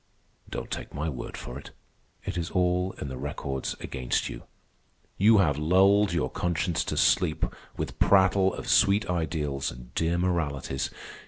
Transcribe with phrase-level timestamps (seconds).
[0.49, 1.69] Don't take my word for it.
[2.25, 4.45] It is all in the records against you.
[5.19, 7.45] You have lulled your conscience to sleep
[7.77, 10.89] with prattle of sweet ideals and dear moralities.